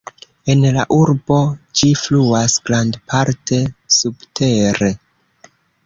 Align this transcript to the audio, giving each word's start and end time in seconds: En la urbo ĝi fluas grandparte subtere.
En 0.53 0.63
la 0.77 0.85
urbo 0.95 1.37
ĝi 1.81 1.91
fluas 2.05 2.57
grandparte 2.71 3.63
subtere. 4.01 4.95